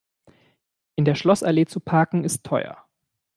In 0.95 1.05
der 1.05 1.13
Schlossallee 1.13 1.65
zu 1.65 1.79
parken, 1.79 2.23
ist 2.23 2.43
teuer. 2.43 2.87